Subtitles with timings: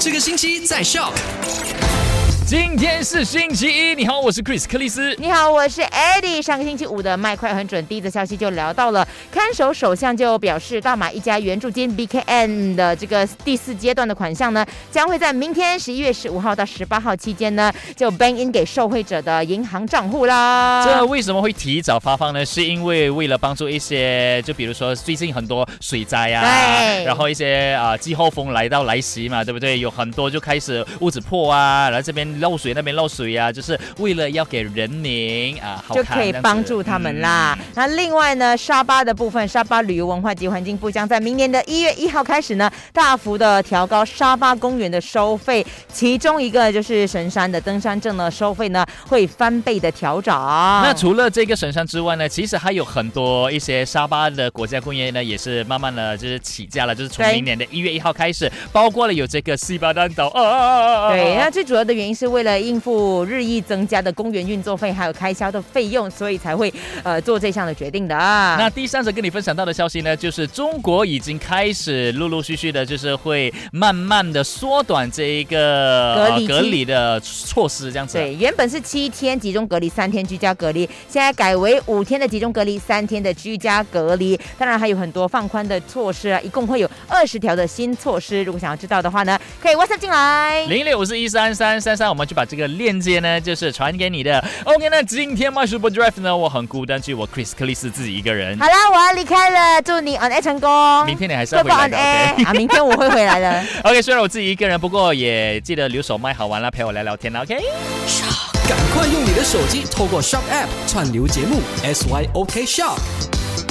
[0.00, 1.12] 这个星期在笑。
[2.50, 5.14] 今天是星期一，你好，我是 Chris 克里斯。
[5.20, 6.42] 你好，我是 Eddie。
[6.42, 20.84] 上个星期五的麦快很准，第一则消息就聊到了，看守首相就表示，大马一家援助金 BKN 的这个第四阶段的款项呢，将会在明天十一月十五号到十八号期间呢，就 bank in 给受惠者的银行账户啦。
[20.84, 22.44] 这为什么会提早发放呢？
[22.44, 29.78] 是因为为了帮助一些，就比如说最近很多水灾啊，对然后一些啊季候风来到来袭嘛，对不对？
[29.78, 37.56] 有很多就开始屋子破啊，然后这边漏水那边漏水啊，就是为了要给人民啊好就可以帮助他们啦。
[37.74, 50.34] 那另外呢，沙巴的部分，沙巴旅游文化及环境部将在明年的一月一号开始呢，大幅的调高沙巴公园的收费，其中一个就是神山的登山证呢，收费呢会翻倍的调整。
[50.34, 61.10] 那除了这个神山之外呢，其实还有很多一些沙巴的国家公园呢，也是慢慢的就是起价了，就是从明年的一月一号开始，包括了有这个西巴丹岛啊！
[61.10, 66.72] 对，那最主要的原因是为了应付日益增加的公园运作费还有开销的费用，所以才会
[67.02, 68.14] 呃做这项的决定的。
[68.14, 78.18] 那第三则跟你分享到的消息呢，就是中国已经开始陆陆续续的，就是会慢慢的缩短这一个隔离期隔离的措施，这样子。
[78.18, 84.38] 对，原本是七天集中隔离，三天居家隔离，现在改为五天的集中隔离，三天的居家隔离。
[84.58, 88.42] 当然还有很多放宽的措施啊，一共会有二十条的新措施。
[88.42, 90.64] 如果想要知道的话呢，可以 WhatsApp 进来。
[90.66, 94.42] 零六五四一三三三三，我们就把这个链接呢，就是传给你的。
[94.64, 98.58] OK，那今天 My Super Drive 呢，我很孤单，就我 Chris 克里斯自己一个人。
[98.58, 101.06] 好啦，我要离开了，祝你 on air 成功。
[101.06, 102.44] 明天你还是要会回来的 air，OK？
[102.44, 103.64] 啊，明天我会回来的。
[103.84, 107.56] OK，虽然我自己一个人，不过也记得留守麦好玩啦，陪我聊聊天啦，OK？
[108.68, 113.69] 赶快用你的手机透过 Shock App 串流节目 SYOK Shock。